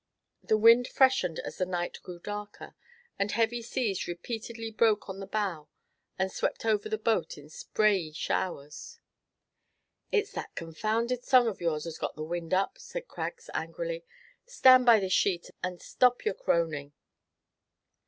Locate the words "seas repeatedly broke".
3.61-5.07